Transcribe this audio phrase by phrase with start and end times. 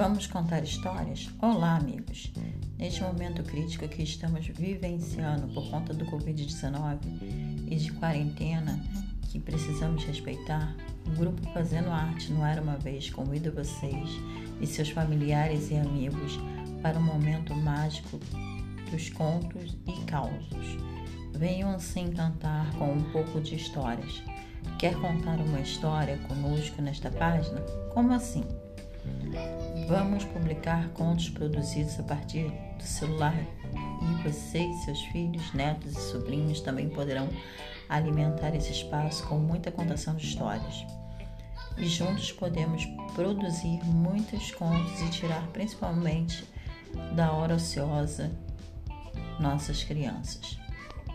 [0.00, 1.28] Vamos contar histórias?
[1.42, 2.32] Olá, amigos!
[2.78, 6.98] Neste momento crítico que estamos vivenciando por conta do Covid-19
[7.66, 8.82] e de quarentena
[9.30, 10.74] que precisamos respeitar,
[11.06, 14.08] o grupo Fazendo Arte no Era Uma Vez convida vocês
[14.58, 16.40] e seus familiares e amigos
[16.80, 18.18] para um momento mágico
[18.90, 20.78] dos contos e causos.
[21.34, 24.22] Venham se encantar com um pouco de histórias.
[24.78, 27.60] Quer contar uma história conosco nesta página?
[27.92, 28.44] Como assim?
[29.88, 33.34] Vamos publicar contos produzidos a partir do celular
[34.02, 37.28] e você e seus filhos, netos e sobrinhos também poderão
[37.88, 40.86] alimentar esse espaço com muita contação de histórias.
[41.76, 46.44] E juntos podemos produzir muitos contos e tirar principalmente
[47.14, 48.30] da hora ociosa
[49.40, 50.58] nossas crianças.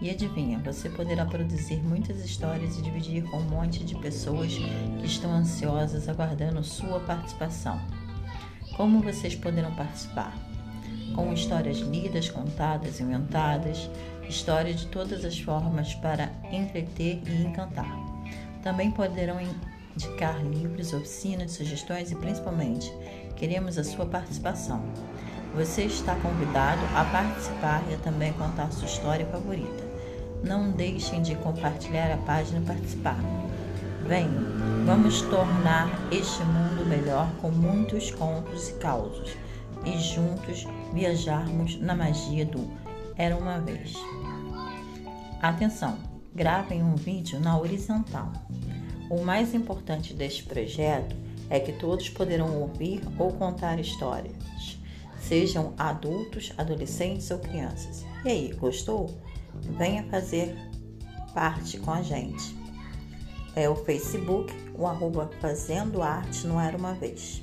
[0.00, 5.06] E adivinha, você poderá produzir muitas histórias e dividir com um monte de pessoas que
[5.06, 7.80] estão ansiosas aguardando sua participação.
[8.76, 10.36] Como vocês poderão participar?
[11.14, 13.88] Com histórias lidas, contadas, inventadas,
[14.28, 17.96] histórias de todas as formas para entreter e encantar.
[18.62, 19.38] Também poderão
[19.94, 22.92] indicar livros, oficinas, sugestões e principalmente
[23.36, 24.82] queremos a sua participação.
[25.54, 29.84] Você está convidado a participar e a também contar sua história favorita.
[30.42, 33.20] Não deixem de compartilhar a página e participar.
[34.04, 39.36] Venham, vamos tornar este mundo melhor com muitos contos e causos
[39.84, 42.68] e juntos viajarmos na magia do
[43.16, 43.94] Era uma vez.
[45.40, 45.96] Atenção,
[46.34, 48.32] gravem um vídeo na horizontal.
[49.08, 51.14] O mais importante deste projeto
[51.48, 54.34] é que todos poderão ouvir ou contar histórias,
[55.28, 58.04] sejam adultos, adolescentes ou crianças.
[58.24, 59.20] E aí, gostou?
[59.78, 60.56] Venha fazer
[61.32, 62.64] parte com a gente
[63.56, 67.42] é o Facebook, o arroba Fazendo Arte Não Era Uma Vez.